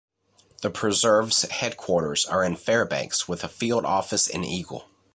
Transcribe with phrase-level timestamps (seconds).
[0.63, 4.89] The preserve's headquarters are in Fairbanks with a field office in Eagle.